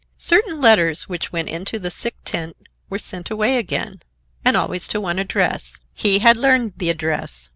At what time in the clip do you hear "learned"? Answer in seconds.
6.37-6.73